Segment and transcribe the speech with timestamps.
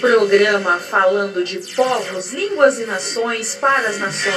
[0.00, 4.34] Programa falando de povos, línguas e nações para as nações.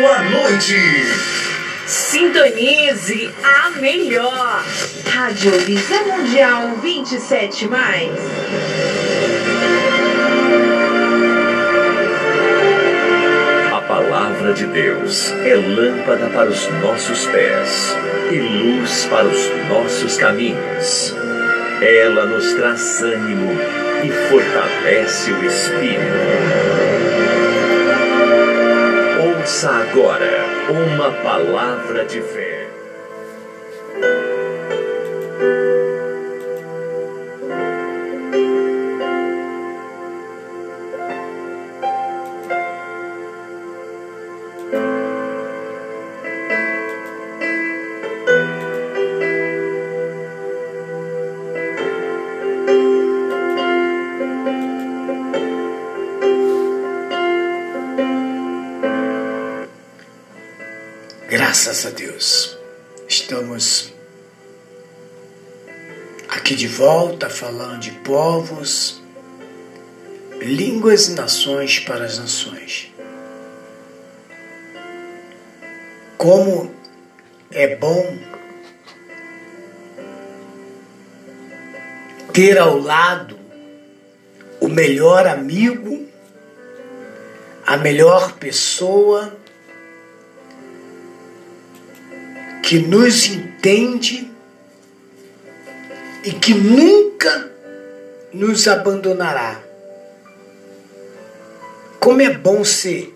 [0.00, 0.76] Boa noite!
[1.86, 4.64] Sintonize a melhor.
[5.04, 8.18] Rádio Visão Mundial 27 mais.
[13.74, 17.94] A palavra de Deus é lâmpada para os nossos pés
[18.30, 21.14] e luz para os nossos caminhos.
[21.82, 26.00] Ela nos traz ânimo e fortalece o espírito.
[29.38, 32.59] Ouça agora uma palavra de fé.
[66.80, 69.02] Volta falando de povos,
[70.40, 72.90] línguas e nações para as nações.
[76.16, 76.74] Como
[77.50, 78.18] é bom
[82.32, 83.38] ter ao lado
[84.58, 86.08] o melhor amigo,
[87.66, 89.36] a melhor pessoa
[92.62, 94.30] que nos entende
[96.24, 97.50] e que nunca
[98.32, 99.62] nos abandonará.
[101.98, 103.12] Como é bom ser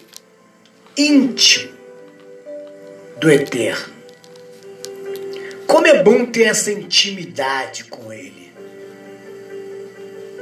[0.96, 1.72] íntimo
[3.18, 3.94] do Eterno.
[5.66, 8.52] Como é bom ter essa intimidade com Ele.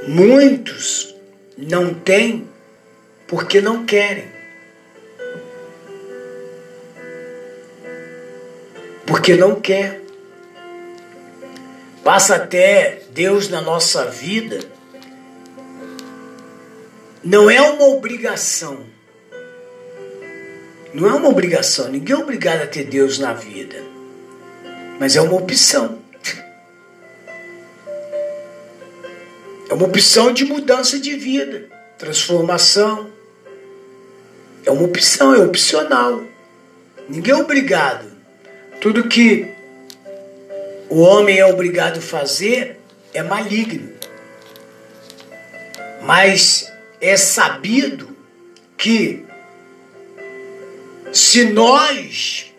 [0.08, 1.14] Muitos
[1.56, 2.48] não têm
[3.26, 4.42] porque não querem.
[9.12, 10.01] porque não quer.
[12.04, 14.58] Passa até Deus na nossa vida.
[17.22, 18.84] Não é uma obrigação.
[20.92, 21.88] Não é uma obrigação.
[21.88, 23.76] Ninguém é obrigado a ter Deus na vida.
[24.98, 26.00] Mas é uma opção.
[29.70, 33.10] É uma opção de mudança de vida, transformação.
[34.66, 36.22] É uma opção, é opcional.
[37.08, 38.06] Ninguém é obrigado.
[38.80, 39.51] Tudo que
[40.92, 42.78] o homem é obrigado a fazer
[43.14, 43.94] é maligno.
[46.02, 46.70] Mas
[47.00, 48.14] é sabido
[48.76, 49.24] que
[51.10, 52.52] se nós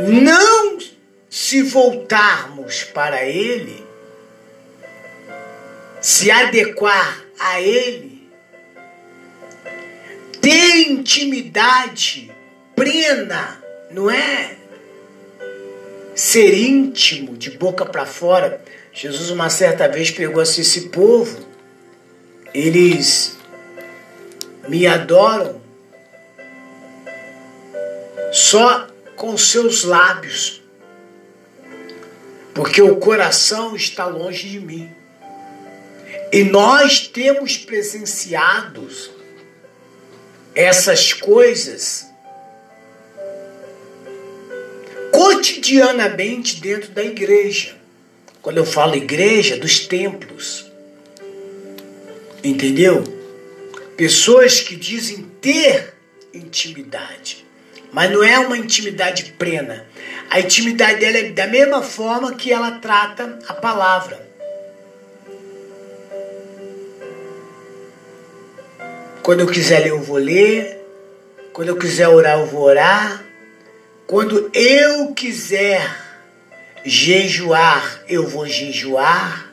[0.00, 0.78] não
[1.30, 3.86] se voltarmos para Ele,
[6.00, 8.28] se adequar a Ele,
[10.40, 12.32] ter intimidade
[12.74, 13.62] plena
[13.92, 14.65] não é
[16.16, 18.64] ser íntimo, de boca para fora.
[18.92, 21.46] Jesus, uma certa vez, pegou assim: esse povo,
[22.54, 23.36] eles
[24.66, 25.60] me adoram
[28.32, 30.62] só com seus lábios,
[32.54, 34.90] porque o coração está longe de mim.
[36.32, 38.88] E nós temos presenciado
[40.54, 42.05] essas coisas
[45.16, 47.74] cotidianamente dentro da igreja.
[48.42, 50.70] Quando eu falo igreja, dos templos.
[52.44, 53.02] Entendeu?
[53.96, 55.94] Pessoas que dizem ter
[56.34, 57.46] intimidade,
[57.90, 59.86] mas não é uma intimidade plena.
[60.28, 64.20] A intimidade dela é da mesma forma que ela trata a palavra.
[69.22, 70.78] Quando eu quiser ler, eu vou ler.
[71.54, 73.25] Quando eu quiser orar, eu vou orar.
[74.06, 75.84] Quando eu quiser
[76.84, 79.52] jejuar, eu vou jejuar.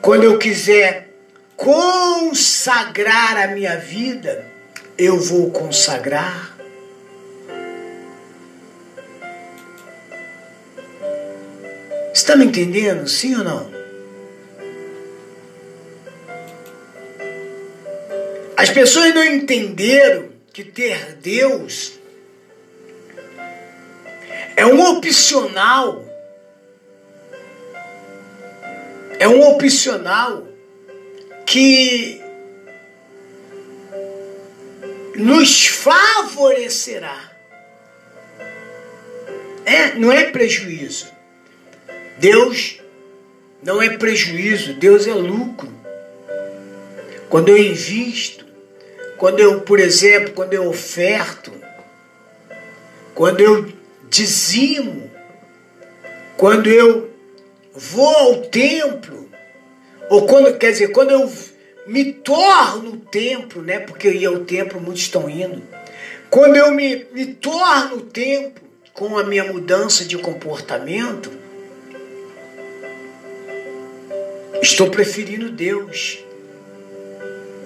[0.00, 1.10] Quando eu quiser
[1.54, 4.46] consagrar a minha vida,
[4.96, 6.56] eu vou consagrar.
[12.14, 13.06] Está me entendendo?
[13.06, 13.70] Sim ou não?
[18.56, 21.95] As pessoas não entenderam que ter Deus
[24.56, 26.04] é um opcional.
[29.18, 30.48] É um opcional
[31.44, 32.20] que
[35.14, 37.32] nos favorecerá.
[39.64, 41.08] É, não é prejuízo.
[42.18, 42.80] Deus
[43.62, 45.70] não é prejuízo, Deus é lucro.
[47.28, 48.46] Quando eu invisto,
[49.18, 51.52] quando eu, por exemplo, quando eu oferto,
[53.14, 53.75] quando eu
[54.08, 55.10] dizimo,
[56.36, 57.10] quando eu
[57.74, 59.28] vou ao templo,
[60.08, 61.30] ou quando, quer dizer, quando eu
[61.86, 63.80] me torno templo, né?
[63.80, 65.62] Porque eu ia ao templo, muitos estão indo.
[66.30, 71.30] Quando eu me, me torno templo com a minha mudança de comportamento,
[74.60, 76.18] estou preferindo Deus.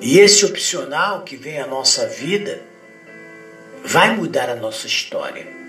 [0.01, 2.61] E esse opcional que vem à nossa vida
[3.85, 5.60] vai mudar a nossa história.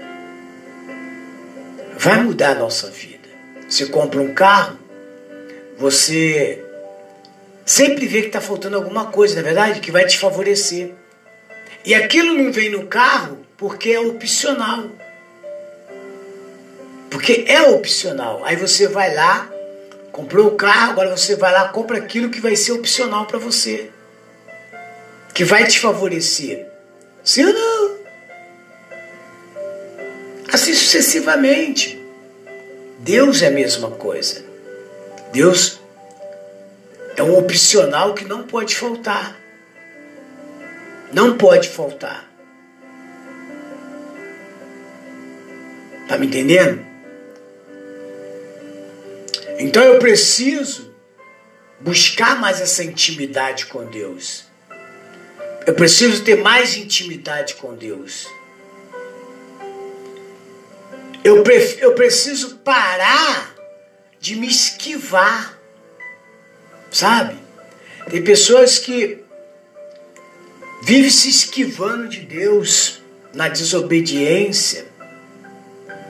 [2.02, 3.30] Vai mudar a nossa vida.
[3.70, 4.76] Você compra um carro,
[5.78, 6.66] você
[7.64, 10.96] sempre vê que está faltando alguma coisa, na é verdade, que vai te favorecer.
[11.86, 14.90] E aquilo não vem no carro porque é opcional.
[17.12, 18.42] Porque é opcional.
[18.46, 19.48] Aí você vai lá,
[20.12, 23.92] comprou o carro, agora você vai lá, compra aquilo que vai ser opcional para você.
[25.36, 26.66] Que vai te favorecer.
[27.24, 28.01] Sim ou não?
[30.62, 32.00] Assim sucessivamente.
[33.00, 34.46] Deus é a mesma coisa.
[35.32, 35.80] Deus
[37.18, 39.36] é um opcional que não pode faltar.
[41.12, 42.30] Não pode faltar.
[46.08, 46.86] Tá me entendendo?
[49.58, 50.94] Então eu preciso
[51.80, 54.44] buscar mais essa intimidade com Deus.
[55.66, 58.28] Eu preciso ter mais intimidade com Deus.
[61.24, 61.44] Eu,
[61.80, 63.56] eu preciso parar
[64.20, 65.60] de me esquivar.
[66.90, 67.38] Sabe?
[68.10, 69.24] Tem pessoas que
[70.84, 73.02] vivem se esquivando de Deus
[73.34, 74.86] na desobediência,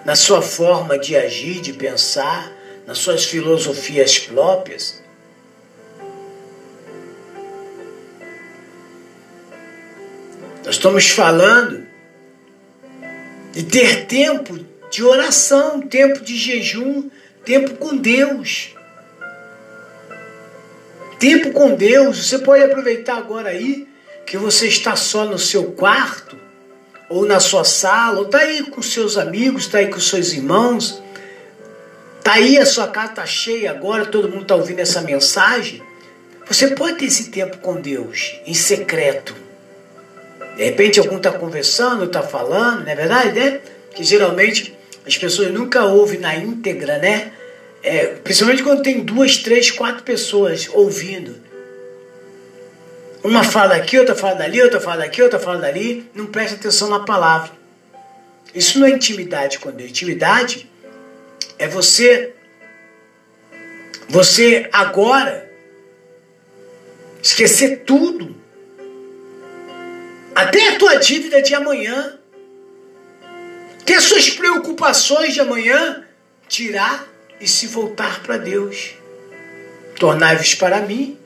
[0.05, 2.51] na sua forma de agir, de pensar,
[2.87, 5.01] nas suas filosofias próprias.
[10.65, 11.85] Nós estamos falando
[13.51, 17.09] de ter tempo de oração, tempo de jejum,
[17.45, 18.75] tempo com Deus.
[21.17, 23.87] Tempo com Deus, você pode aproveitar agora aí
[24.25, 26.37] que você está só no seu quarto,
[27.09, 31.01] ou na sua sala, ou está aí com seus amigos, está aí com seus irmãos,
[32.17, 35.81] está aí a sua casa está cheia agora, todo mundo está ouvindo essa mensagem.
[36.47, 39.35] Você pode ter esse tempo com Deus, em secreto.
[40.57, 43.61] De repente algum está conversando, está falando, não é verdade, né?
[43.93, 47.33] Que geralmente as pessoas nunca ouvem na íntegra, né?
[47.83, 51.35] É, principalmente quando tem duas, três, quatro pessoas ouvindo.
[53.23, 56.09] Uma fala aqui, outra fala dali, outra fala daqui, outra fala dali.
[56.13, 57.51] Não presta atenção na palavra.
[58.53, 59.89] Isso não é intimidade com Deus.
[59.89, 60.69] Intimidade
[61.57, 62.33] é você,
[64.09, 65.49] você agora
[67.21, 68.35] esquecer tudo.
[70.33, 72.17] Até a tua dívida de amanhã.
[73.85, 76.03] Ter suas preocupações de amanhã.
[76.47, 77.07] Tirar
[77.39, 78.93] e se voltar para Deus.
[79.97, 81.17] Tornai-vos para mim,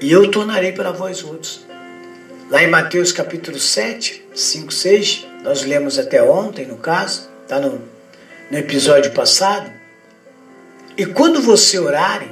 [0.00, 1.66] e eu tornarei para vós outros.
[2.48, 7.80] Lá em Mateus capítulo 7, 5, 6, nós lemos até ontem, no caso, está no,
[8.50, 9.70] no episódio passado.
[10.96, 12.30] E quando você orarem,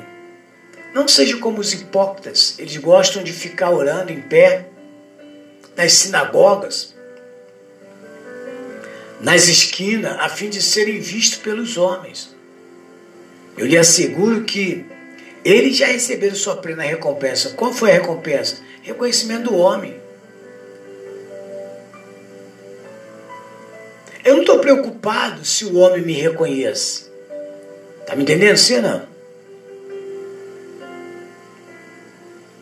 [0.95, 4.67] não seja como os hipócritas, eles gostam de ficar orando em pé
[5.77, 6.95] nas sinagogas,
[9.21, 12.35] nas esquinas, a fim de serem vistos pelos homens.
[13.57, 14.85] Eu lhe asseguro que
[15.45, 17.51] eles já receberam sua plena recompensa.
[17.51, 18.59] Qual foi a recompensa?
[18.83, 19.99] Reconhecimento do homem.
[24.25, 27.09] Eu não estou preocupado se o homem me reconhece.
[28.01, 28.57] Está me entendendo?
[28.57, 29.09] Sim não?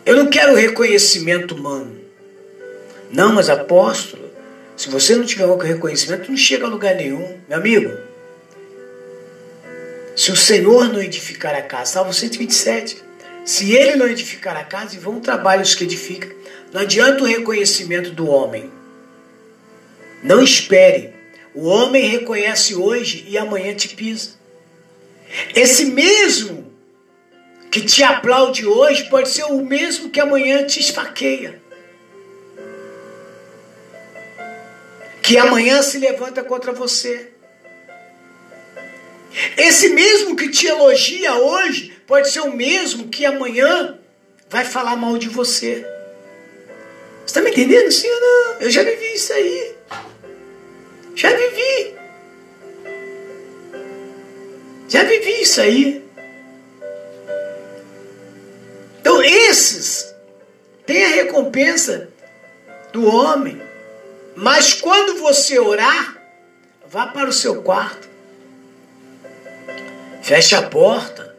[0.05, 1.97] Eu não quero reconhecimento humano.
[3.11, 4.26] Não, mas apóstolo,
[4.77, 7.41] se você não tiver um reconhecimento, não chega a lugar nenhum.
[7.49, 7.97] Meu amigo,
[10.15, 13.05] se o Senhor não edificar a casa, Salmo 127.
[13.45, 16.29] Se ele não edificar a casa, e vão trabalhos que edifica.
[16.73, 18.71] Não adianta o reconhecimento do homem.
[20.23, 21.15] Não espere.
[21.55, 24.31] O homem reconhece hoje e amanhã te pisa.
[25.55, 26.73] Esse mesmo
[27.71, 31.61] que te aplaude hoje pode ser o mesmo que amanhã te esfaqueia.
[35.27, 37.33] Que amanhã se levanta contra você.
[39.57, 43.99] Esse mesmo que te elogia hoje pode ser o mesmo que amanhã
[44.49, 45.85] vai falar mal de você.
[47.21, 48.61] Você está me entendendo, sim ou não?
[48.61, 49.75] Eu já vivi isso aí.
[51.15, 51.95] Já vivi.
[54.89, 56.07] Já vivi isso aí.
[59.27, 60.15] esses
[60.85, 62.09] têm a recompensa
[62.93, 63.66] do homem.
[64.37, 66.15] Mas quando você orar,
[66.87, 68.07] vá para o seu quarto,
[70.23, 71.35] feche a porta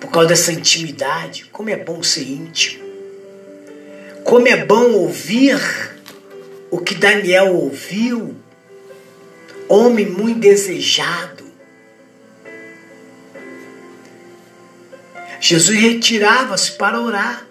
[0.00, 2.84] Por causa dessa intimidade, como é bom ser íntimo.
[4.24, 5.58] Como é bom ouvir
[6.70, 8.36] o que Daniel ouviu.
[9.68, 11.44] Homem muito desejado.
[15.40, 17.46] Jesus retirava-se para orar.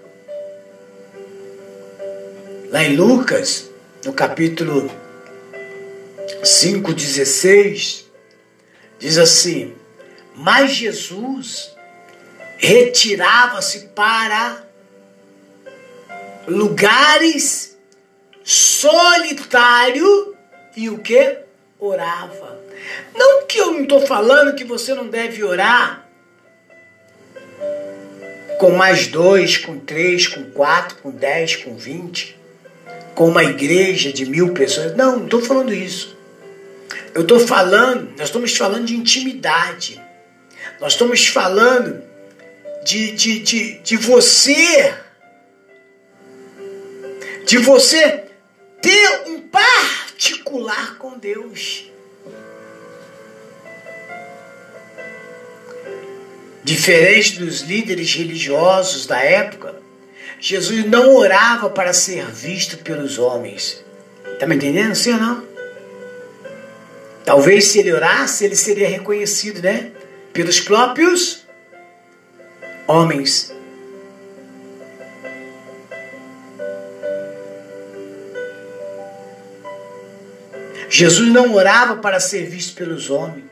[2.70, 3.70] Lá em Lucas,
[4.04, 4.90] no capítulo
[6.42, 8.06] 5,16,
[8.98, 9.76] diz assim:
[10.36, 11.76] Mas Jesus
[12.58, 14.64] retirava-se para
[16.48, 17.78] lugares
[18.44, 20.36] solitário
[20.76, 21.38] e o que?
[21.80, 22.60] Orava.
[23.16, 26.04] Não que eu não estou falando que você não deve orar
[28.60, 32.35] com mais dois, com três, com quatro, com dez, com vinte
[33.16, 34.96] com uma igreja de mil pessoas.
[34.96, 36.16] Não, não estou falando isso.
[37.14, 40.02] Eu estou falando, nós estamos falando de intimidade.
[40.82, 42.04] Nós estamos falando
[42.84, 44.94] de, de, de, de você,
[47.46, 48.26] de você
[48.82, 51.86] ter um particular com Deus.
[56.64, 59.85] Diferente dos líderes religiosos da época,
[60.40, 63.84] Jesus não orava para ser visto pelos homens.
[64.34, 64.96] Está me entendendo?
[64.96, 65.44] Sim ou não?
[67.24, 69.92] Talvez se ele orasse, ele seria reconhecido, né?
[70.32, 71.46] Pelos próprios
[72.88, 73.54] homens.
[80.88, 83.46] Jesus não orava para ser visto pelos homens.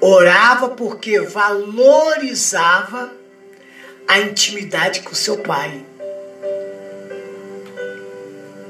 [0.00, 3.12] Orava porque valorizava
[4.06, 5.84] a intimidade com seu pai.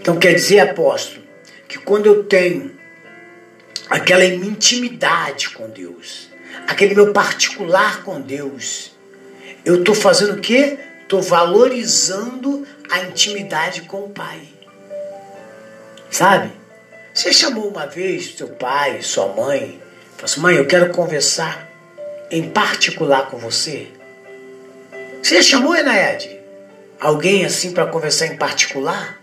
[0.00, 1.22] Então quer dizer, apóstolo,
[1.68, 2.76] que quando eu tenho
[3.88, 6.28] aquela intimidade com Deus,
[6.66, 8.92] aquele meu particular com Deus,
[9.64, 10.78] eu estou fazendo o quê?
[11.02, 14.42] Estou valorizando a intimidade com o Pai.
[16.10, 16.52] Sabe?
[17.12, 19.80] Você chamou uma vez seu pai, sua mãe,
[20.16, 21.66] falou assim, mãe, eu quero conversar
[22.30, 23.88] em particular com você.
[25.22, 26.40] Você chamou, Enaed?
[27.00, 29.20] Alguém assim para conversar em particular?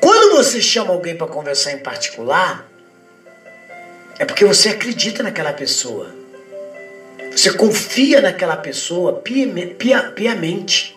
[0.00, 2.68] Quando você chama alguém para conversar em particular,
[4.18, 6.14] é porque você acredita naquela pessoa.
[7.30, 9.48] Você confia naquela pessoa pia,
[10.14, 10.96] piamente.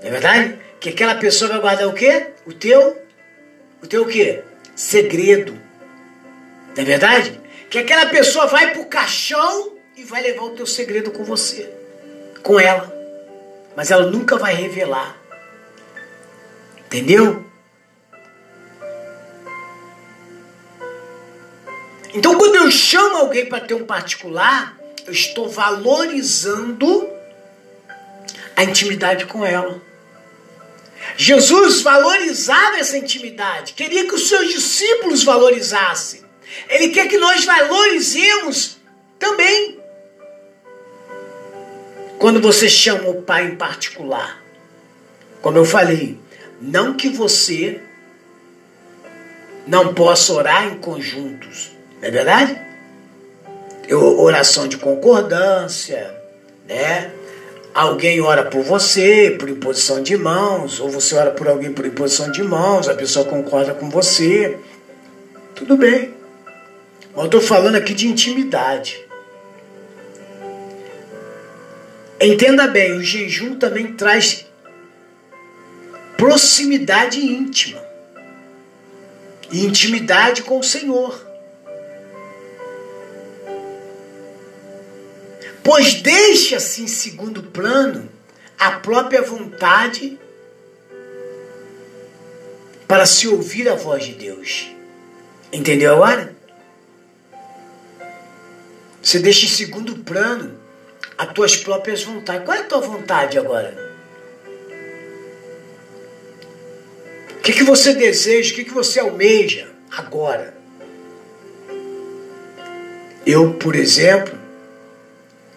[0.00, 0.58] Não é verdade?
[0.80, 2.28] Que aquela pessoa vai guardar o quê?
[2.46, 3.02] O teu,
[3.82, 4.42] o teu o quê?
[4.76, 5.52] Segredo.
[6.74, 7.40] Não é verdade?
[7.68, 11.83] Que aquela pessoa vai pro caixão e vai levar o teu segredo com você
[12.44, 12.92] com ela,
[13.74, 15.16] mas ela nunca vai revelar.
[16.86, 17.44] Entendeu?
[22.12, 27.08] Então, quando eu chamo alguém para ter um particular, eu estou valorizando
[28.54, 29.82] a intimidade com ela.
[31.16, 36.24] Jesus valorizava essa intimidade, queria que os seus discípulos valorizassem.
[36.68, 38.76] Ele quer que nós valorizemos
[39.18, 39.83] também.
[42.24, 44.42] Quando você chama o pai em particular,
[45.42, 46.18] como eu falei,
[46.58, 47.82] não que você
[49.66, 52.58] não possa orar em conjuntos, não é verdade?
[53.92, 56.18] Oração de concordância,
[56.66, 57.12] né?
[57.74, 62.32] Alguém ora por você por imposição de mãos, ou você ora por alguém por imposição
[62.32, 64.56] de mãos, a pessoa concorda com você.
[65.54, 66.14] Tudo bem.
[67.12, 69.04] Mas eu estou falando aqui de intimidade.
[72.24, 74.46] Entenda bem, o jejum também traz
[76.16, 77.84] proximidade íntima
[79.52, 81.24] intimidade com o Senhor.
[85.62, 88.08] Pois deixa-se em segundo plano
[88.58, 90.18] a própria vontade
[92.86, 94.70] para se ouvir a voz de Deus.
[95.52, 96.34] Entendeu agora?
[99.02, 100.63] Você deixa em segundo plano
[101.16, 102.44] as tuas próprias vontades.
[102.44, 103.92] Qual é a tua vontade agora?
[107.30, 108.52] O que, que você deseja?
[108.52, 110.56] O que, que você almeja agora?
[113.26, 114.38] Eu, por exemplo,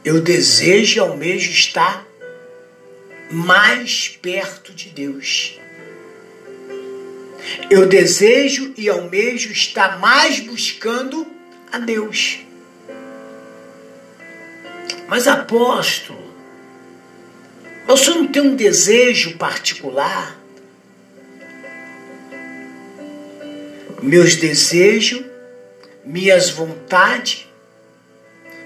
[0.03, 2.07] eu desejo e almejo estar
[3.29, 5.59] mais perto de Deus.
[7.69, 11.27] Eu desejo e almejo estar mais buscando
[11.71, 12.46] a Deus.
[15.07, 16.19] Mas apóstolo,
[17.87, 20.37] você não tem um desejo particular?
[24.01, 25.23] Meus desejos,
[26.05, 27.47] minhas vontades,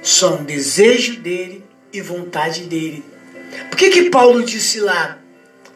[0.02, 3.04] são desejo dele e vontade dele.
[3.70, 5.20] Por que, que Paulo disse lá,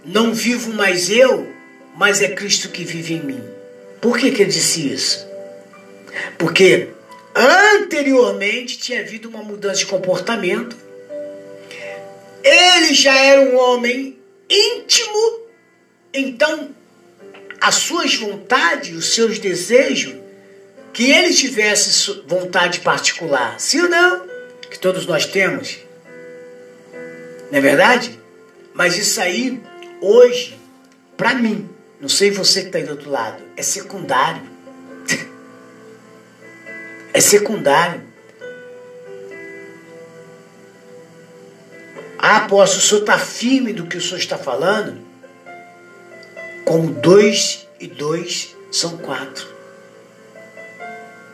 [0.04, 1.48] não vivo mais eu,
[1.96, 3.44] mas é Cristo que vive em mim?
[4.02, 5.28] Por que, que ele disse isso?
[6.38, 6.90] Porque
[7.36, 10.76] anteriormente tinha havido uma mudança de comportamento.
[12.44, 14.18] Ele já era um homem
[14.50, 15.40] íntimo,
[16.14, 16.70] então
[17.60, 20.16] as suas vontades, os seus desejos,
[20.94, 24.26] que ele tivesse vontade particular, sim ou não?
[24.70, 25.80] Que todos nós temos.
[27.52, 28.18] Não é verdade?
[28.74, 29.62] Mas isso aí,
[30.00, 30.58] hoje,
[31.18, 34.55] para mim, não sei você que está aí do outro lado, é secundário.
[37.16, 38.02] É secundário.
[42.20, 45.00] Ah, apóstolo, o senhor está firme do que o senhor está falando?
[46.66, 49.48] Como dois e dois são quatro.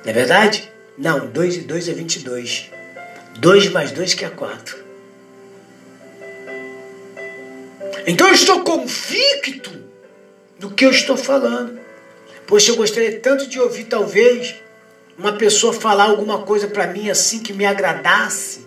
[0.04, 0.72] Não é verdade?
[1.00, 2.70] Não, dois e dois é vinte e dois.
[3.40, 4.78] Dois mais dois que é quatro.
[8.06, 9.72] Então eu estou convicto
[10.60, 11.80] do que eu estou falando.
[12.46, 14.56] Poxa, eu gostaria tanto de ouvir, talvez,
[15.18, 18.66] uma pessoa falar alguma coisa para mim assim que me agradasse.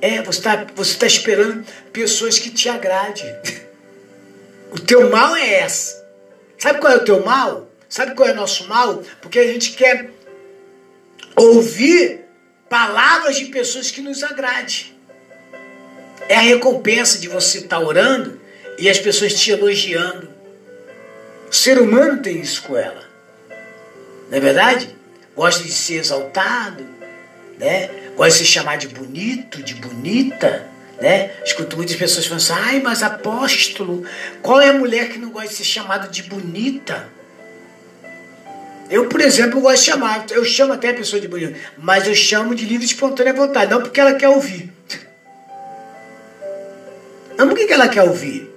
[0.00, 3.24] É, você está você tá esperando pessoas que te agradem.
[4.74, 6.04] O teu mal é essa.
[6.58, 7.70] Sabe qual é o teu mal?
[7.88, 9.04] Sabe qual é o nosso mal?
[9.22, 10.10] Porque a gente quer
[11.36, 12.24] ouvir
[12.68, 14.92] palavras de pessoas que nos agradem.
[16.28, 18.40] É a recompensa de você estar tá orando
[18.76, 20.28] e as pessoas te elogiando.
[21.48, 23.04] O ser humano tem isso com ela.
[24.28, 24.96] Não é verdade?
[25.36, 26.84] Gosta de ser exaltado,
[27.58, 27.88] né?
[28.16, 30.66] Gosta de se chamar de bonito, de bonita,
[31.00, 31.32] né?
[31.44, 34.04] Escuto muitas pessoas falando assim, ai, mas apóstolo,
[34.42, 37.08] qual é a mulher que não gosta de ser chamada de bonita?
[38.90, 42.14] Eu, por exemplo, gosto de chamar, eu chamo até a pessoa de bonita, mas eu
[42.14, 44.72] chamo de livre espontânea vontade, não porque ela quer ouvir.
[47.36, 48.50] Não porque ela quer ouvir.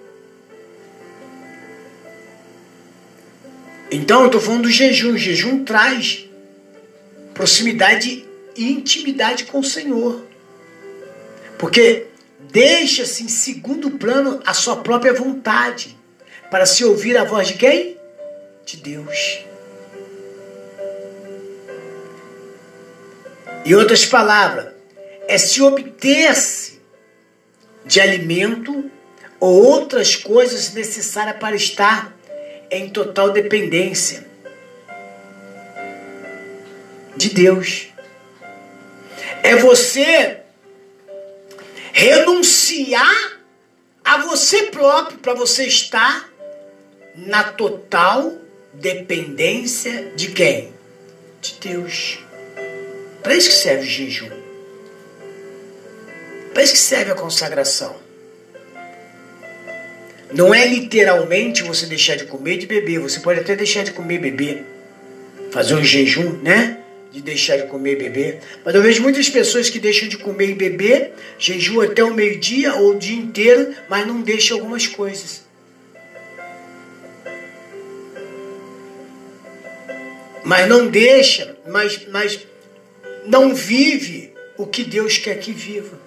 [3.89, 5.13] Então eu estou falando do jejum.
[5.13, 6.26] O jejum traz
[7.37, 10.25] proximidade e intimidade com o Senhor.
[11.59, 12.07] Porque
[12.51, 15.95] deixa-se em segundo plano a sua própria vontade
[16.49, 17.95] para se ouvir a voz de quem?
[18.65, 19.45] De Deus.
[23.63, 24.73] Em outras palavras,
[25.27, 26.81] é se obter-se
[27.85, 28.89] de alimento
[29.39, 32.17] ou outras coisas necessárias para estar
[32.71, 34.25] em total dependência
[37.17, 37.87] de Deus.
[39.43, 40.37] É você
[41.91, 43.39] renunciar
[44.05, 46.29] a você próprio para você estar
[47.15, 48.33] na total
[48.73, 50.71] dependência de quem?
[51.41, 52.19] De Deus.
[53.23, 54.29] Para isso que serve o jejum.
[56.53, 57.95] Para isso que serve a consagração.
[60.31, 62.99] Não é literalmente você deixar de comer e de beber.
[62.99, 64.65] Você pode até deixar de comer e beber.
[65.51, 66.79] Fazer um jejum, né?
[67.17, 68.39] De deixar de comer e beber.
[68.63, 72.75] Mas eu vejo muitas pessoas que deixam de comer e beber, jejum até o meio-dia
[72.75, 75.41] ou o dia inteiro, mas não deixam algumas coisas.
[80.43, 82.45] Mas não deixa, mas, mas
[83.25, 85.99] não vive o que Deus quer que viva.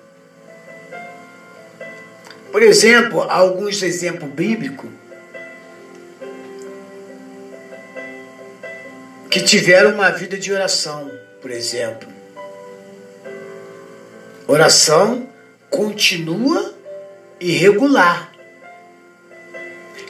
[2.52, 4.88] Por exemplo, alguns exemplos bíblicos
[9.30, 11.08] que tiveram uma vida de oração,
[11.40, 12.08] por exemplo.
[14.46, 15.28] Oração
[15.70, 16.74] continua
[17.38, 18.32] e regular.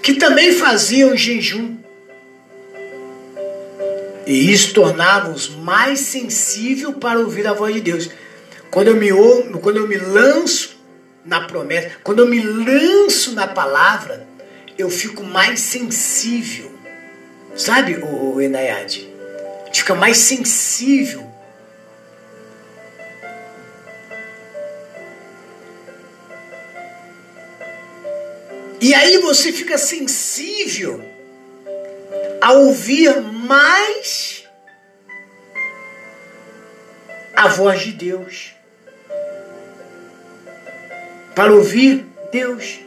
[0.02, 1.76] Que também faziam jejum.
[4.26, 8.10] E isso tornava-os mais sensível para ouvir a voz de Deus.
[8.70, 9.10] Quando eu me,
[9.60, 10.80] quando eu me lanço
[11.26, 14.26] na promessa, quando eu me lanço na palavra,
[14.78, 16.72] eu fico mais sensível.
[17.54, 18.40] Sabe, o,
[19.70, 21.30] Gente fica mais sensível.
[28.80, 31.00] E aí você fica sensível
[32.40, 34.44] a ouvir mais
[37.36, 38.52] a voz de Deus.
[41.32, 42.80] Para ouvir Deus.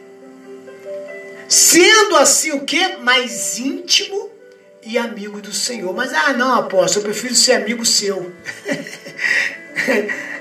[1.47, 2.97] Sendo assim o que?
[2.97, 4.32] Mais íntimo
[4.85, 5.93] e amigo do Senhor.
[5.93, 8.31] Mas, ah, não, apóstolo, eu prefiro ser amigo seu.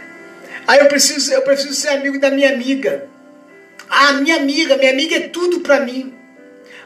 [0.67, 3.09] Aí eu preciso, eu preciso ser amigo da minha amiga.
[3.89, 6.15] Ah, minha amiga, minha amiga é tudo para mim.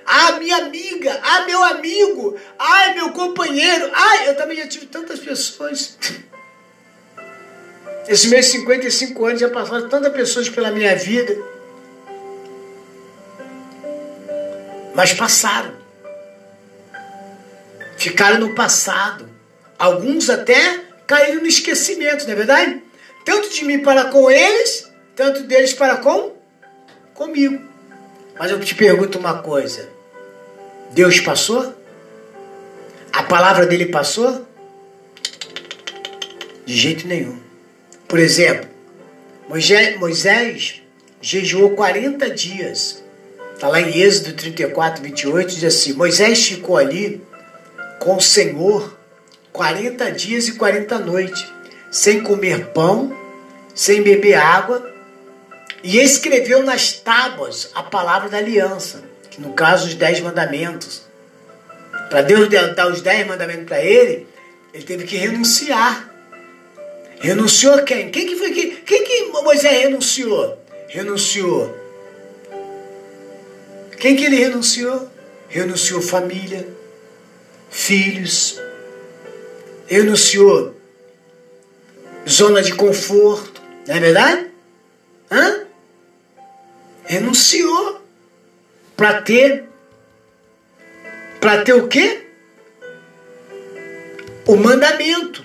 [0.04, 5.18] Ah, minha amiga, ah, meu amigo, ai, meu companheiro, ai, eu também já tive tantas
[5.18, 5.98] pessoas.
[8.08, 11.36] Esses meus 55 anos já passaram tantas pessoas pela minha vida.
[14.94, 15.85] Mas passaram.
[17.96, 19.28] Ficaram no passado.
[19.78, 22.82] Alguns até caíram no esquecimento, não é verdade?
[23.24, 26.36] Tanto de mim para com eles, tanto deles para com
[27.14, 27.60] comigo.
[28.38, 29.88] Mas eu te pergunto uma coisa:
[30.92, 31.74] Deus passou?
[33.12, 34.46] A palavra dele passou?
[36.64, 37.38] De jeito nenhum.
[38.06, 38.68] Por exemplo,
[39.48, 40.82] Moisés, Moisés
[41.20, 43.02] jejuou 40 dias.
[43.54, 47.22] Está lá em Êxodo 34, 28, diz assim: Moisés ficou ali
[48.06, 48.96] com o Senhor
[49.52, 51.44] 40 dias e 40 noites,
[51.90, 53.12] sem comer pão,
[53.74, 54.88] sem beber água,
[55.82, 61.02] e escreveu nas tábuas a palavra da aliança, que no caso os dez mandamentos.
[62.08, 64.28] Para Deus dar os dez mandamentos para ele,
[64.72, 66.08] ele teve que renunciar.
[67.18, 68.12] Renunciou quem?
[68.12, 70.56] Quem que foi que, quem que Moisés renunciou?
[70.86, 71.76] Renunciou.
[73.98, 75.10] Quem que ele renunciou?
[75.48, 76.68] Renunciou família,
[77.76, 78.58] filhos,
[79.86, 80.74] renunciou
[82.26, 84.46] zona de conforto, não é verdade?
[85.30, 85.66] Hã?
[87.04, 88.00] Renunciou
[88.96, 89.64] para ter
[91.38, 92.26] para ter o quê?
[94.46, 95.44] O mandamento.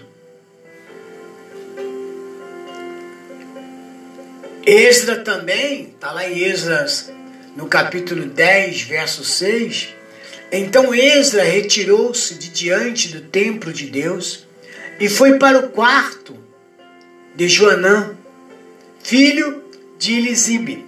[4.65, 7.11] Esdra também, está lá em Esdras,
[7.57, 10.00] no capítulo 10, verso 6.
[10.51, 14.45] Então Esdra retirou-se de diante do templo de Deus
[14.99, 16.37] e foi para o quarto
[17.33, 18.17] de Joanã,
[19.01, 19.63] filho
[19.97, 20.85] de Elisibe.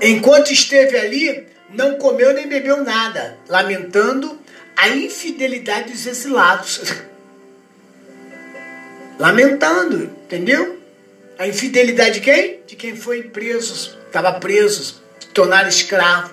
[0.00, 4.38] Enquanto esteve ali, não comeu nem bebeu nada, lamentando
[4.76, 6.80] a infidelidade dos exilados.
[9.18, 10.78] lamentando, entendeu?
[11.38, 12.60] A infidelidade de quem?
[12.66, 15.02] De quem foi preso, estava preso,
[15.34, 16.32] tornaram escravo.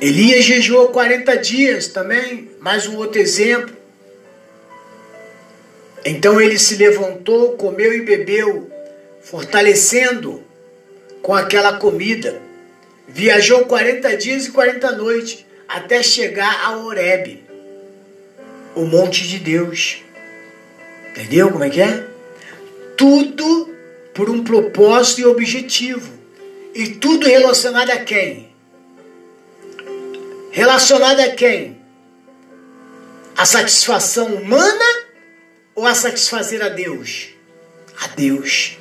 [0.00, 3.76] Elias jejuou 40 dias também, mais um outro exemplo.
[6.02, 8.70] Então ele se levantou, comeu e bebeu,
[9.20, 10.42] fortalecendo
[11.20, 12.40] com aquela comida.
[13.06, 17.44] Viajou 40 dias e 40 noites até chegar a Horebe,
[18.74, 20.02] o monte de Deus.
[21.10, 22.06] Entendeu como é que é?
[22.96, 23.68] Tudo
[24.14, 26.10] por um propósito e objetivo.
[26.74, 28.49] E tudo relacionado a quem?
[30.50, 31.80] Relacionado a quem?
[33.36, 34.84] A satisfação humana
[35.74, 37.28] ou a satisfazer a Deus?
[38.02, 38.76] A Deus.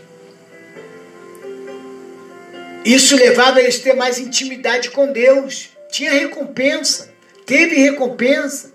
[2.84, 5.70] Isso levava eles a ter mais intimidade com Deus.
[5.92, 7.14] Tinha recompensa.
[7.46, 8.74] Teve recompensa.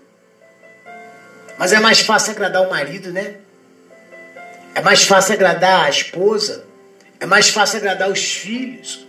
[1.57, 3.35] Mas é mais fácil agradar o marido, né?
[4.73, 6.65] É mais fácil agradar a esposa.
[7.19, 9.05] É mais fácil agradar os filhos.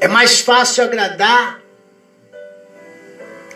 [0.00, 1.60] É mais fácil agradar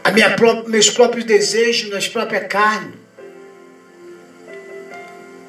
[0.04, 0.36] a minha
[0.66, 2.94] meus próprios desejos, minha própria carne.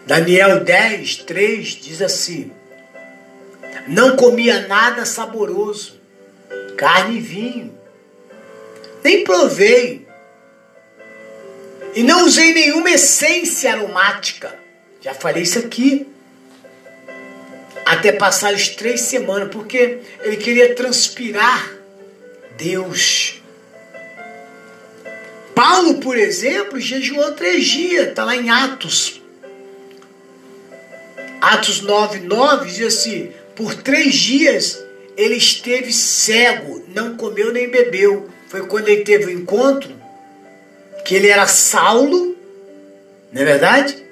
[0.05, 2.51] Daniel 10, 3 diz assim:
[3.87, 5.99] Não comia nada saboroso,
[6.77, 7.77] carne e vinho,
[9.03, 10.05] nem provei,
[11.95, 14.53] e não usei nenhuma essência aromática.
[15.01, 16.07] Já falei isso aqui.
[17.85, 21.71] Até passar as três semanas, porque ele queria transpirar
[22.57, 23.42] Deus.
[25.73, 29.19] Paulo, por exemplo, jejuou três dias, está lá em Atos.
[31.41, 34.79] Atos 9, 9 diz assim: por três dias
[35.17, 38.29] ele esteve cego, não comeu nem bebeu.
[38.49, 39.91] Foi quando ele teve o um encontro,
[41.03, 42.37] que ele era Saulo,
[43.31, 44.05] não é verdade?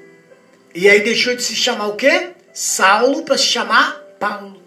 [0.73, 2.29] E aí deixou de se chamar o quê?
[2.51, 4.59] Saulo para se chamar Paulo.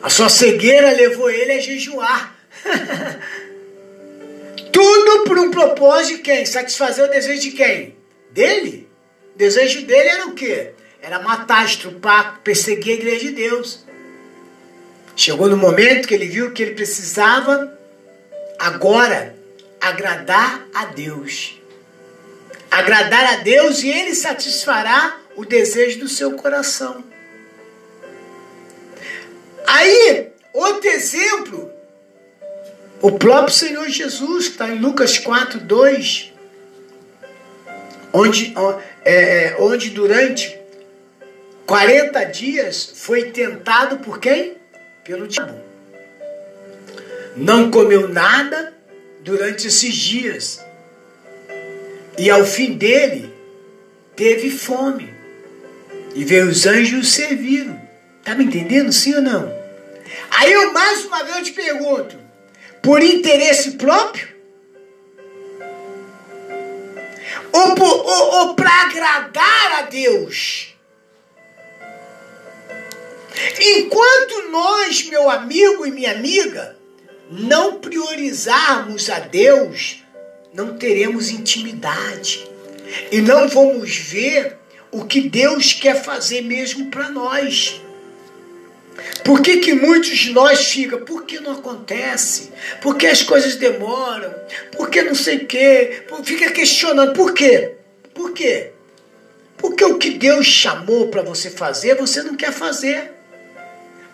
[0.00, 2.36] A sua cegueira levou ele a jejuar.
[4.76, 6.44] Tudo por um propósito de quem?
[6.44, 7.96] Satisfazer o desejo de quem?
[8.30, 8.86] Dele?
[9.34, 10.72] O desejo dele era o quê?
[11.00, 13.86] Era matar, estrupar, perseguir a igreja de Deus.
[15.16, 17.74] Chegou no momento que ele viu que ele precisava
[18.58, 19.34] agora
[19.80, 21.58] agradar a Deus.
[22.70, 27.02] Agradar a Deus e ele satisfará o desejo do seu coração.
[29.66, 31.72] Aí, outro exemplo,
[33.02, 36.32] o próprio Senhor Jesus, está em Lucas 4, 2,
[38.12, 38.54] onde,
[39.04, 40.58] é, é, onde durante
[41.66, 44.56] 40 dias foi tentado por quem?
[45.04, 45.60] Pelo diabo.
[47.36, 48.72] Não comeu nada
[49.20, 50.64] durante esses dias.
[52.16, 53.30] E ao fim dele,
[54.14, 55.14] teve fome.
[56.14, 57.78] E veio os anjos serviram.
[58.24, 59.54] Tá me entendendo, sim ou não?
[60.30, 62.25] Aí eu mais uma vez te pergunto:
[62.86, 64.28] por interesse próprio?
[67.52, 70.68] Ou, para agradar a Deus?
[73.60, 76.76] Enquanto nós, meu amigo e minha amiga,
[77.28, 80.04] não priorizarmos a Deus,
[80.54, 82.48] não teremos intimidade
[83.10, 84.58] e não vamos ver
[84.92, 87.82] o que Deus quer fazer mesmo para nós.
[89.24, 91.00] Por que, que muitos de nós ficam?
[91.00, 92.52] Por que não acontece?
[92.80, 94.34] Por que as coisas demoram?
[94.72, 96.04] Por que não sei o quê?
[96.24, 97.12] Fica questionando.
[97.12, 97.72] Por quê?
[98.14, 98.70] Por quê?
[99.56, 103.12] Porque o que Deus chamou para você fazer, você não quer fazer.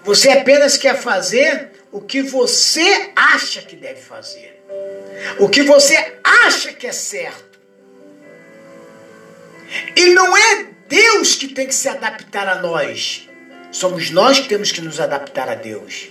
[0.05, 4.63] Você apenas quer fazer o que você acha que deve fazer.
[5.39, 7.61] O que você acha que é certo.
[9.95, 13.29] E não é Deus que tem que se adaptar a nós.
[13.73, 16.09] Somos nós que temos que nos adaptar a Deus.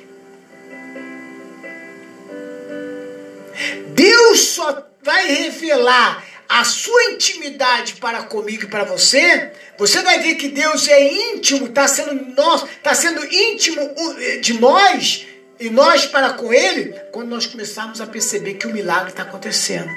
[3.89, 9.51] Deus só vai revelar a sua intimidade para comigo e para você.
[9.77, 11.01] Você vai ver que Deus é
[11.33, 13.93] íntimo, está sendo nós, está sendo íntimo
[14.41, 15.27] de nós
[15.59, 19.91] e nós para com Ele, quando nós começarmos a perceber que o milagre está acontecendo.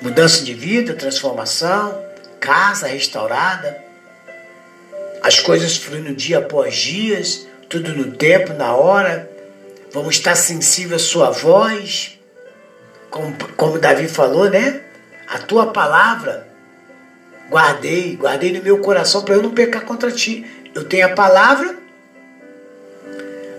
[0.00, 2.00] Mudança de vida, transformação,
[2.38, 3.87] casa restaurada
[5.22, 7.20] as coisas fluindo dia após dia,
[7.68, 9.30] tudo no tempo, na hora.
[9.92, 12.18] Vamos estar sensíveis à sua voz,
[13.10, 14.82] como, como Davi falou, né?
[15.26, 16.46] A tua palavra
[17.50, 20.46] guardei, guardei no meu coração para eu não pecar contra ti.
[20.74, 21.74] Eu tenho a palavra,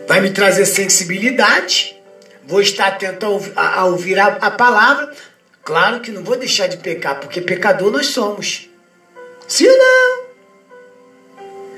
[0.07, 1.99] vai me trazer sensibilidade,
[2.43, 5.11] vou estar atento a ouvir a, a, palavra.
[5.63, 8.69] Claro que não vou deixar de pecar, porque pecador nós somos.
[9.61, 10.28] Ou não?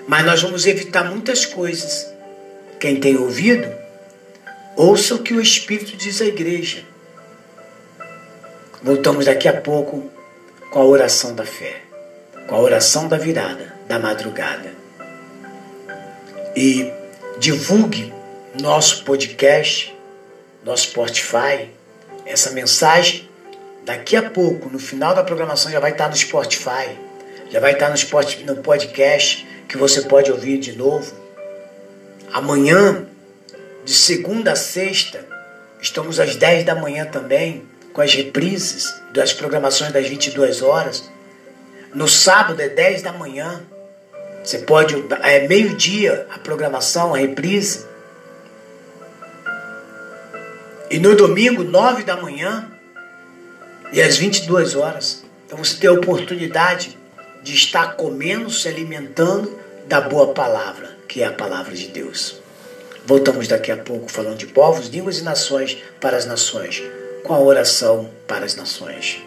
[0.07, 2.07] Mas nós vamos evitar muitas coisas.
[2.79, 3.71] Quem tem ouvido,
[4.75, 6.83] ouça o que o Espírito diz à igreja.
[8.81, 10.09] Voltamos daqui a pouco
[10.71, 11.81] com a oração da fé,
[12.47, 14.73] com a oração da virada, da madrugada.
[16.55, 16.91] E
[17.37, 18.11] divulgue
[18.59, 19.95] nosso podcast,
[20.63, 21.69] nosso Spotify,
[22.25, 23.29] essa mensagem.
[23.83, 26.97] Daqui a pouco, no final da programação, já vai estar no Spotify,
[27.49, 27.93] já vai estar
[28.45, 31.15] no podcast que você pode ouvir de novo.
[32.34, 33.05] Amanhã,
[33.86, 35.25] de segunda a sexta,
[35.81, 41.10] estamos às 10 da manhã também, com as reprises das programações das 22 horas.
[41.95, 43.62] No sábado é 10 da manhã.
[44.43, 47.86] Você pode, é meio-dia a programação, a reprise.
[50.89, 52.69] E no domingo, 9 da manhã
[53.93, 55.23] e às 22 horas.
[55.45, 56.97] Então você tem a oportunidade
[57.41, 62.41] de estar comendo, se alimentando da boa palavra, que é a palavra de Deus.
[63.06, 66.82] Voltamos daqui a pouco falando de povos, línguas e nações para as nações,
[67.24, 69.22] com a oração para as nações.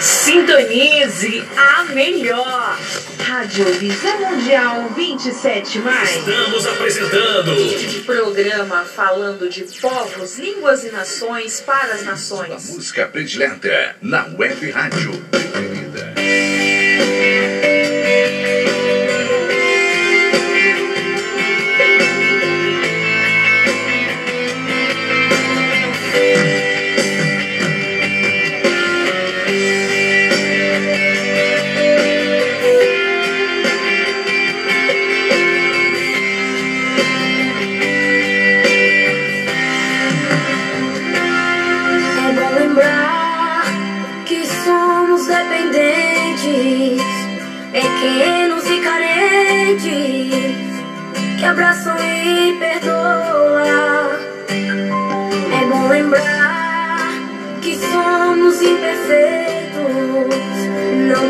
[0.00, 2.67] Sintonize a melhor.
[3.20, 6.16] Rádio Visão Mundial 27 mais.
[6.16, 7.54] Estamos apresentando
[8.04, 12.70] programa falando de povos, línguas e nações para as nações.
[12.70, 15.12] A música predileta na web rádio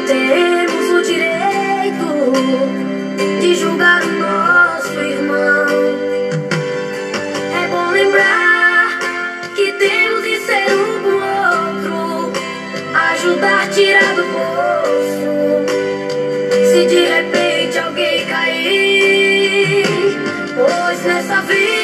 [0.08, 2.32] temos o direito
[3.42, 5.66] de julgar o nosso irmão.
[7.62, 8.98] É bom lembrar
[9.54, 12.32] que temos de ser um com o outro,
[13.12, 15.66] ajudar, tirar do bolso.
[16.72, 19.84] Se de repente alguém cair,
[20.56, 21.77] pois nessa vida.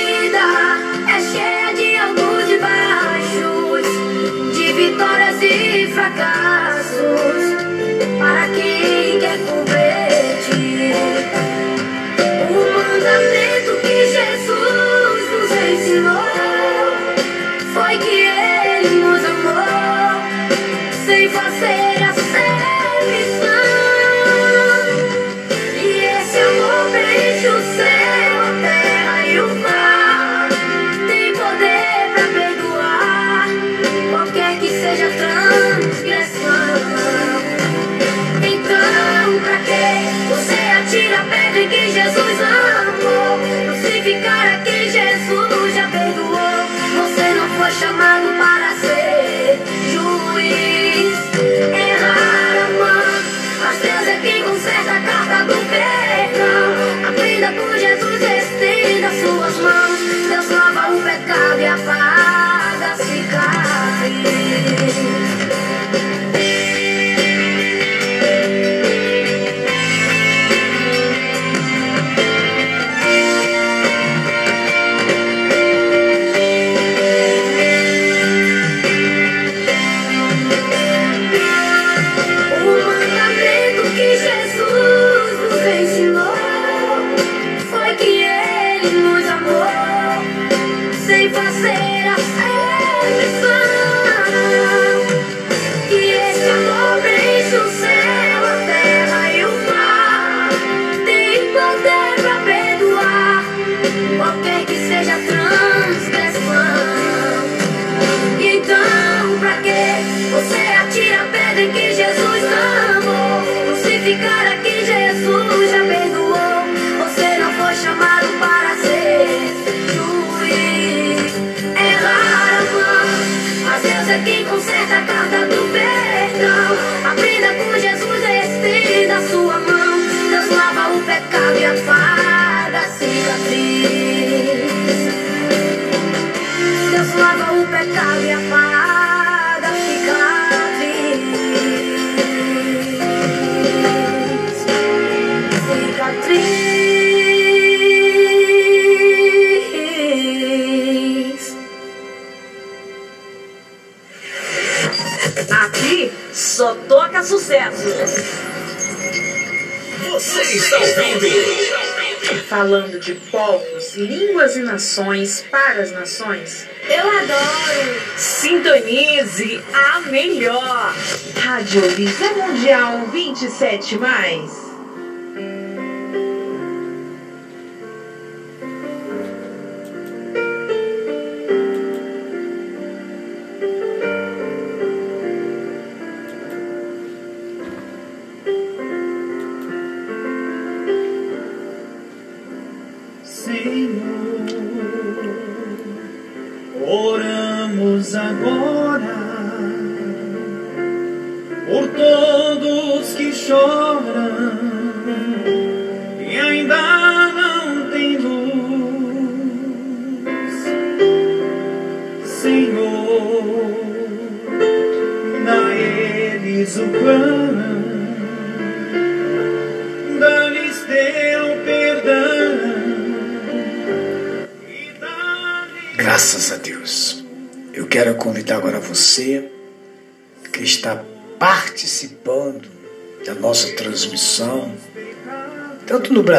[160.11, 162.44] Você está ouvindo?
[162.48, 166.66] Falando de povos, línguas e nações para as nações.
[166.88, 168.00] Eu adoro!
[168.16, 170.94] Sintonize a melhor!
[171.40, 173.98] Rádio Visa Mundial 27.
[173.98, 174.73] Mais.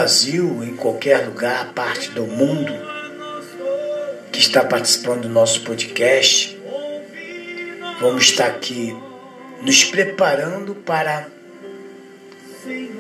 [0.06, 2.72] Brasil, em qualquer lugar, parte do mundo,
[4.32, 6.56] que está participando do nosso podcast,
[8.00, 8.96] vamos estar aqui
[9.64, 11.28] nos preparando para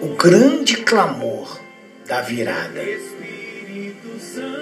[0.02, 1.60] o grande clamor
[2.08, 2.82] da virada.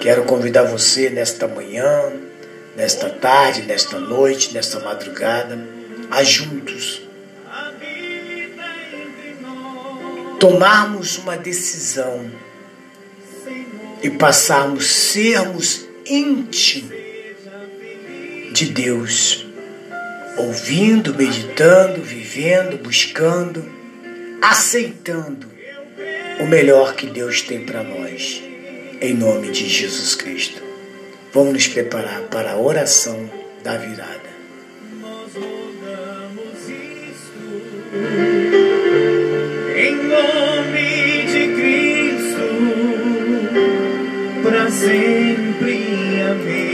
[0.02, 2.12] Quero convidar você nesta manhã,
[2.76, 5.66] nesta tarde, nesta noite, nesta madrugada,
[6.10, 7.03] a juntos
[10.44, 12.30] tomarmos uma decisão
[14.02, 16.92] e passarmos sermos íntimos
[18.52, 19.46] de Deus,
[20.36, 23.64] ouvindo, meditando, vivendo, buscando,
[24.42, 25.46] aceitando
[26.40, 28.42] o melhor que Deus tem para nós,
[29.00, 30.62] em nome de Jesus Cristo.
[31.32, 33.30] Vamos nos preparar para a oração
[33.62, 34.34] da virada
[40.14, 42.46] nome de Cristo,
[44.42, 46.22] para sempre.
[46.30, 46.73] Amém.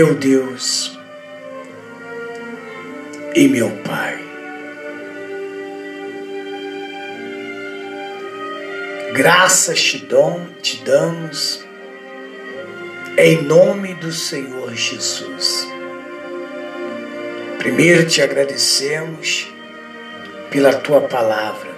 [0.00, 0.98] Meu Deus
[3.34, 4.18] e meu Pai,
[9.12, 11.62] graças te, dom, te damos
[13.18, 15.68] em nome do Senhor Jesus.
[17.58, 19.52] Primeiro te agradecemos
[20.50, 21.68] pela tua palavra.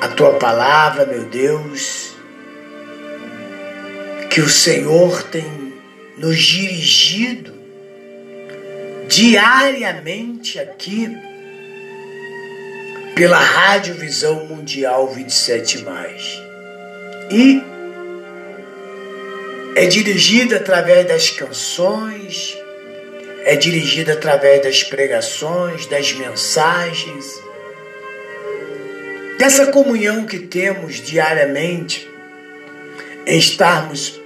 [0.00, 2.16] A tua palavra, meu Deus,
[4.30, 5.64] que o Senhor tem
[6.16, 7.52] nos dirigido
[9.08, 11.08] diariamente aqui
[13.14, 15.84] pela Rádio Visão Mundial 27
[17.30, 17.62] E
[19.76, 22.56] é dirigida através das canções,
[23.44, 27.42] é dirigida através das pregações, das mensagens,
[29.38, 32.08] dessa comunhão que temos diariamente
[33.26, 34.23] em estarmos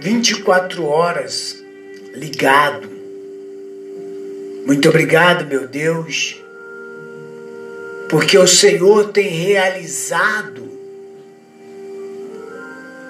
[0.00, 1.62] 24 horas
[2.14, 2.88] ligado.
[4.66, 6.36] Muito obrigado, meu Deus,
[8.08, 10.66] porque o Senhor tem realizado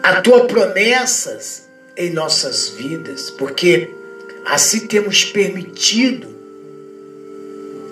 [0.03, 1.67] a tua promessas
[1.97, 3.91] em nossas vidas, porque
[4.45, 6.29] assim temos permitido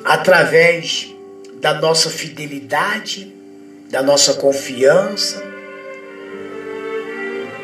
[0.05, 1.13] através
[1.61, 3.35] da nossa fidelidade,
[3.91, 5.54] da nossa confiança,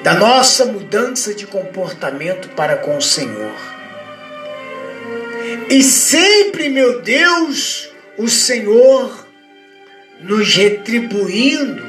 [0.03, 3.55] da nossa mudança de comportamento para com o Senhor.
[5.69, 9.27] E sempre, meu Deus, o Senhor
[10.21, 11.83] nos retribuindo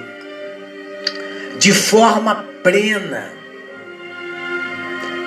[1.58, 3.32] de forma plena,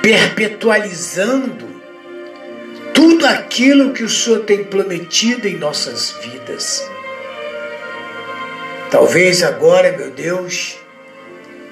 [0.02, 1.74] perpetualizando
[2.92, 6.88] tudo aquilo que o Senhor tem prometido em nossas vidas.
[8.90, 10.76] Talvez agora, meu Deus,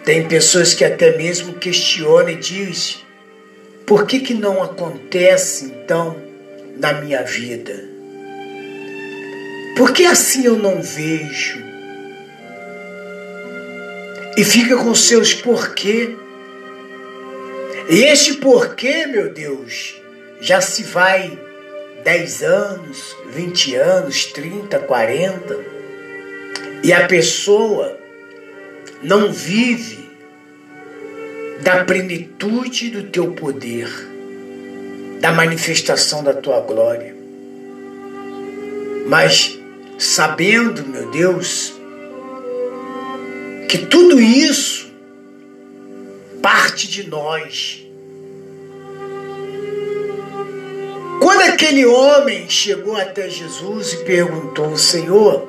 [0.05, 2.96] tem pessoas que até mesmo questionam e dizem:
[3.86, 6.16] por que, que não acontece então
[6.78, 7.84] na minha vida?
[9.76, 11.62] Por que assim eu não vejo?
[14.36, 16.16] E fica com seus porquê.
[17.88, 20.00] E este porquê, meu Deus,
[20.40, 21.38] já se vai
[22.05, 25.59] 10 anos, 20 anos, 30, 40,
[26.82, 28.01] e a pessoa
[29.03, 30.11] não vive
[31.62, 33.88] da plenitude do teu poder,
[35.20, 37.14] da manifestação da tua glória.
[39.07, 39.59] Mas
[39.98, 41.74] sabendo, meu Deus,
[43.68, 44.92] que tudo isso
[46.42, 47.86] parte de nós.
[51.20, 55.48] Quando aquele homem chegou até Jesus e perguntou: Senhor,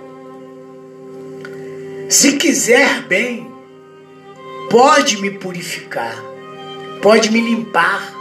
[2.14, 3.52] se quiser bem,
[4.70, 6.24] pode me purificar,
[7.02, 8.14] pode me limpar.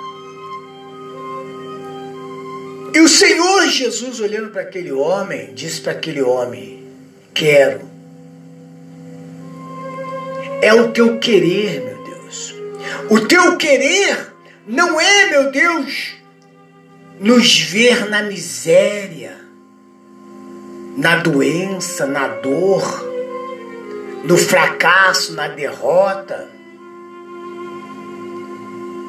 [2.94, 6.82] E o Senhor Jesus, olhando para aquele homem, disse para aquele homem:
[7.34, 7.82] Quero.
[10.62, 12.54] É o teu querer, meu Deus.
[13.10, 14.32] O teu querer
[14.66, 16.14] não é, meu Deus,
[17.20, 19.36] nos ver na miséria,
[20.96, 23.11] na doença, na dor,
[24.24, 26.48] no fracasso, na derrota.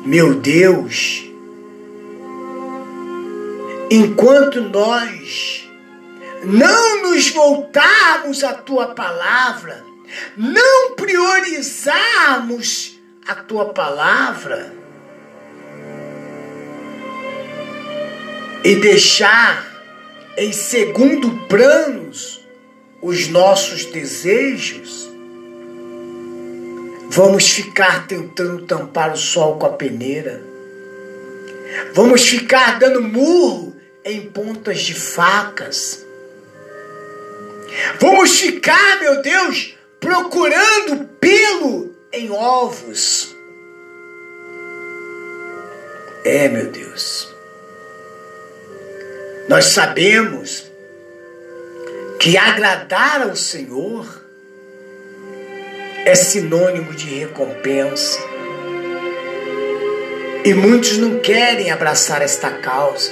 [0.06, 1.24] Meu Deus,
[3.90, 5.70] enquanto nós
[6.44, 9.86] não nos voltarmos à tua palavra,
[10.36, 14.74] não priorizarmos a tua palavra
[18.64, 19.66] e deixar
[20.38, 22.43] em segundo planos
[23.04, 25.10] os nossos desejos,
[27.10, 30.42] vamos ficar tentando tampar o sol com a peneira.
[31.94, 33.76] Vamos ficar dando murro
[34.06, 36.06] em pontas de facas.
[38.00, 43.36] Vamos ficar, meu Deus, procurando pelo em ovos.
[46.24, 47.28] É, meu Deus.
[49.50, 50.72] Nós sabemos
[52.24, 54.08] que agradar ao Senhor
[56.06, 58.18] é sinônimo de recompensa.
[60.46, 63.12] E muitos não querem abraçar esta causa.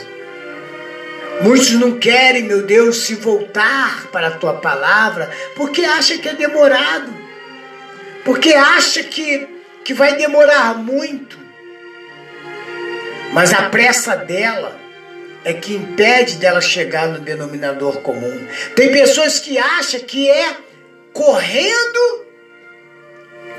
[1.41, 6.34] Muitos não querem, meu Deus, se voltar para a tua palavra porque acha que é
[6.34, 7.14] demorado.
[8.24, 9.45] Porque acha que,
[9.84, 11.38] que vai demorar muito.
[13.34, 14.81] Mas a pressa dela
[15.44, 18.48] é que impede dela chegar no denominador comum.
[18.76, 20.56] Tem pessoas que acham que é
[21.14, 22.26] correndo,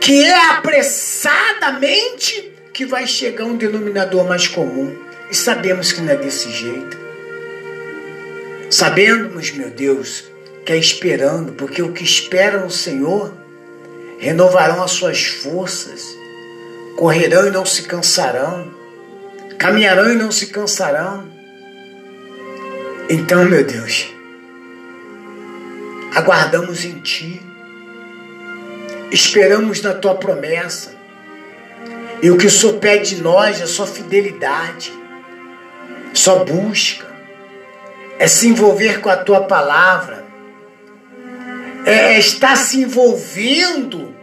[0.00, 4.96] que é apressadamente que vai chegar um denominador mais comum.
[5.30, 6.98] E sabemos que não é desse jeito.
[8.70, 10.24] Sabemos, meu Deus,
[10.64, 13.34] que é esperando, porque o que esperam no Senhor
[14.18, 16.02] renovarão as suas forças,
[16.96, 18.72] correrão e não se cansarão,
[19.58, 21.31] caminharão e não se cansarão.
[23.14, 24.10] Então, meu Deus,
[26.14, 27.42] aguardamos em Ti,
[29.10, 30.94] esperamos na Tua promessa,
[32.22, 34.90] e o que o Senhor pede de nós é só fidelidade,
[36.14, 37.04] só busca,
[38.18, 40.24] é se envolver com a Tua palavra,
[41.84, 44.16] é estar se envolvendo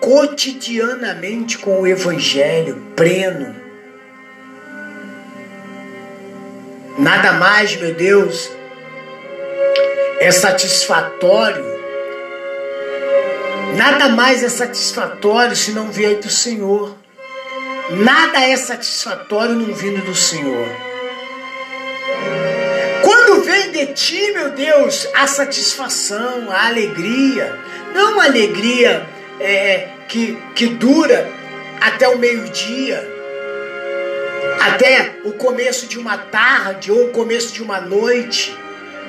[0.00, 3.63] cotidianamente com o Evangelho pleno
[7.04, 8.50] Nada mais, meu Deus,
[10.20, 11.62] é satisfatório.
[13.76, 16.96] Nada mais é satisfatório se não vier do Senhor.
[17.90, 20.66] Nada é satisfatório não vindo do Senhor.
[23.02, 27.54] Quando vem de ti, meu Deus, a satisfação, a alegria,
[27.94, 29.06] não uma alegria
[29.38, 31.30] é, que, que dura
[31.82, 33.13] até o meio-dia,
[34.66, 38.56] até o começo de uma tarde ou o começo de uma noite.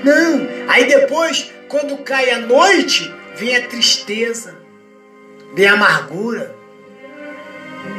[0.04, 0.48] Não.
[0.68, 4.56] Aí depois, quando cai a noite, vem a tristeza,
[5.54, 6.56] vem a amargura,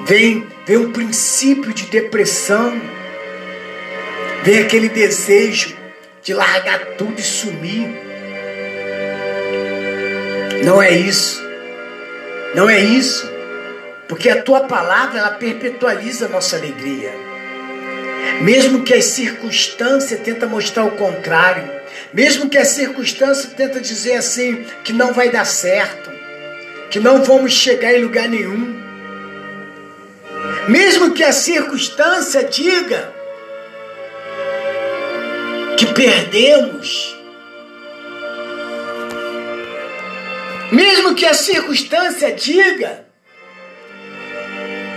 [0.07, 2.81] vem, vem um princípio de depressão,
[4.43, 5.77] vem aquele desejo
[6.23, 7.89] de largar tudo e sumir.
[10.65, 11.43] Não é isso.
[12.55, 13.31] Não é isso.
[14.09, 17.13] Porque a tua palavra ela perpetualiza a nossa alegria.
[18.41, 21.71] Mesmo que a circunstância tenta mostrar o contrário,
[22.13, 26.11] mesmo que a circunstância tenta dizer assim que não vai dar certo,
[26.91, 28.85] que não vamos chegar em lugar nenhum.
[30.69, 33.13] Mesmo que a circunstância diga
[35.77, 37.17] que perdemos,
[40.73, 43.07] mesmo que a circunstância diga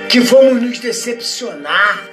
[0.10, 2.10] que vamos nos decepcionar,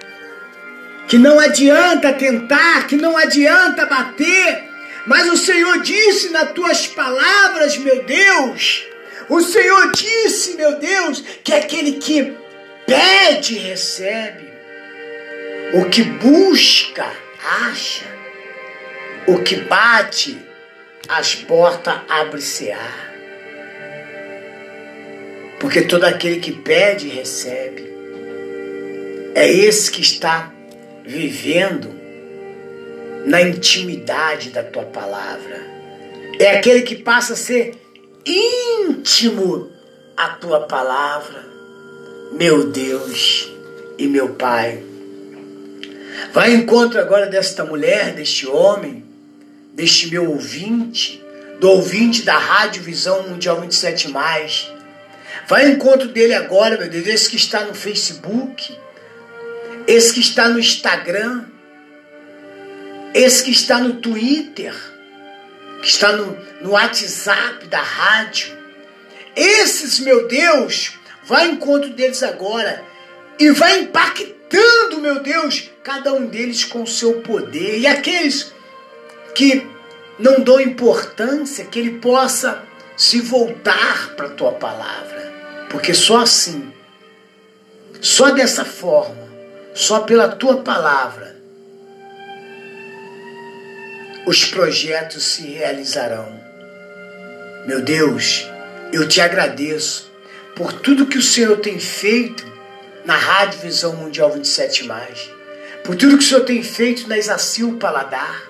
[1.07, 4.65] que não adianta tentar, que não adianta bater,
[5.07, 8.85] mas o Senhor disse nas tuas palavras, meu Deus,
[9.29, 12.37] o Senhor disse, meu Deus, que aquele que
[12.87, 14.49] pede, recebe,
[15.75, 17.07] o que busca,
[17.63, 18.07] acha,
[19.27, 20.39] o que bate,
[21.09, 23.07] as portas abre-se-á.
[25.61, 27.87] Porque todo aquele que pede, recebe.
[29.35, 30.53] É esse que está
[31.07, 31.95] vivendo
[33.25, 35.65] na intimidade da tua palavra.
[36.39, 37.75] É aquele que passa a ser
[38.25, 39.71] íntimo
[40.17, 41.45] a tua palavra.
[42.33, 43.51] Meu Deus
[43.97, 44.83] e meu Pai.
[46.33, 49.05] Vai ao encontro agora desta mulher, deste homem,
[49.75, 51.23] deste meu ouvinte,
[51.61, 54.11] do ouvinte da Rádio Visão Mundial 27.
[55.49, 58.77] Vai ao encontro dele agora, meu Deus, esse que está no Facebook,
[59.87, 61.45] esse que está no Instagram,
[63.15, 64.75] esse que está no Twitter,
[65.81, 68.57] que está no, no WhatsApp da rádio.
[69.35, 70.93] Esses, meu Deus,
[71.25, 72.83] vai ao encontro deles agora
[73.39, 77.79] e vai impactando, meu Deus, cada um deles com o seu poder.
[77.79, 78.53] E aqueles
[79.35, 79.67] que
[80.19, 82.63] não dão importância, que ele possa
[82.97, 85.33] se voltar para a tua palavra.
[85.69, 86.73] Porque só assim,
[88.01, 89.26] só dessa forma,
[89.77, 91.37] só pela tua palavra,
[94.27, 96.41] os projetos se realizarão.
[97.67, 98.49] Meu Deus,
[98.91, 100.11] eu te agradeço
[100.57, 102.51] por tudo que o Senhor tem feito
[103.05, 104.89] na Rádio Visão Mundial 27,
[105.85, 108.45] por tudo que o Senhor tem feito na Exacil Paladar,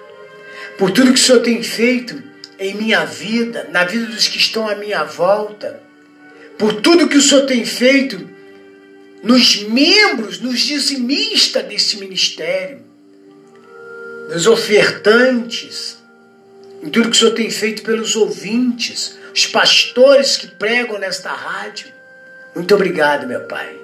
[0.79, 2.23] por tudo que o Senhor tem feito
[2.57, 5.83] em minha vida, na vida dos que estão à minha volta,
[6.57, 8.36] por tudo que o Senhor tem feito
[9.23, 12.81] nos membros, nos dizimistas desse ministério,
[14.29, 15.99] nos ofertantes,
[16.83, 21.89] em tudo que o Senhor tem feito pelos ouvintes, os pastores que pregam nesta rádio.
[22.55, 23.77] Muito obrigado, meu Pai.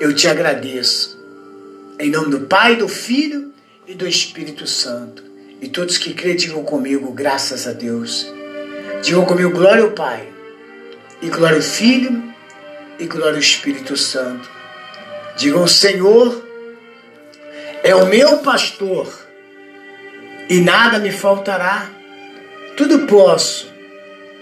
[0.00, 1.14] Eu te agradeço.
[1.98, 3.52] Em nome do Pai, do Filho
[3.86, 5.22] e do Espírito Santo.
[5.60, 8.26] E todos que creem, digam comigo, graças a Deus.
[9.02, 10.28] Digam comigo, glória ao Pai,
[11.22, 12.33] e glória ao Filho,
[12.98, 14.48] e glória ao Espírito Santo.
[15.36, 16.44] Digam, Senhor
[17.82, 19.12] é o meu pastor,
[20.48, 21.88] e nada me faltará.
[22.76, 23.72] Tudo posso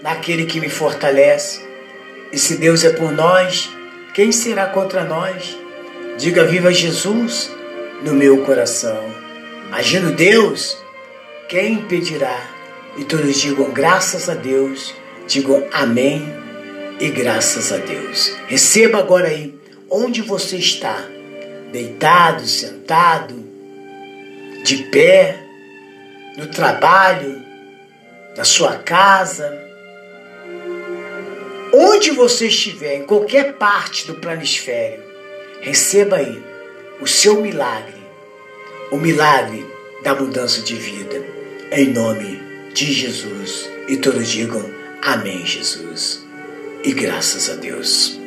[0.01, 1.61] naquele que me fortalece.
[2.31, 3.69] E se Deus é por nós,
[4.13, 5.57] quem será contra nós?
[6.17, 7.51] Diga viva Jesus
[8.03, 9.03] no meu coração.
[9.71, 10.77] Agindo Deus,
[11.47, 12.39] quem impedirá?
[12.97, 14.93] E todos digam graças a Deus,
[15.27, 16.42] digam amém
[16.99, 18.33] e graças a Deus.
[18.47, 19.53] Receba agora aí
[19.89, 21.05] onde você está,
[21.71, 23.43] deitado, sentado,
[24.63, 25.37] de pé,
[26.37, 27.41] no trabalho,
[28.35, 29.55] na sua casa,
[31.73, 35.03] onde você estiver, em qualquer parte do planisfério,
[35.61, 36.43] receba aí
[37.01, 38.01] o seu milagre,
[38.91, 39.65] o milagre
[40.03, 41.23] da mudança de vida,
[41.71, 42.41] em nome
[42.73, 43.69] de Jesus.
[43.87, 44.63] E todos digam
[45.01, 46.22] amém, Jesus.
[46.83, 48.22] E graças a Deus.